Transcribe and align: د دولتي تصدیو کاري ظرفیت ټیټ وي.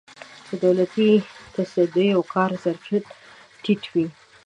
د 0.47 0.49
دولتي 0.63 1.09
تصدیو 1.55 2.21
کاري 2.33 2.57
ظرفیت 2.65 3.05
ټیټ 3.63 3.81
وي. 3.93 4.05